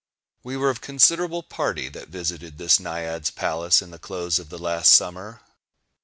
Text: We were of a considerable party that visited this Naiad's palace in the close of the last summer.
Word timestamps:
We 0.41 0.57
were 0.57 0.71
of 0.71 0.77
a 0.77 0.81
considerable 0.81 1.43
party 1.43 1.87
that 1.89 2.07
visited 2.07 2.57
this 2.57 2.79
Naiad's 2.79 3.29
palace 3.29 3.83
in 3.83 3.91
the 3.91 3.99
close 3.99 4.39
of 4.39 4.49
the 4.49 4.57
last 4.57 4.91
summer. 4.93 5.41